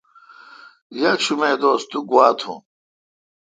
یکشم 1.01 1.39
اے° 1.45 1.51
دوس 1.61 1.81
تو 1.91 1.97
گوا 2.09 2.27
تھون۔ 2.39 2.59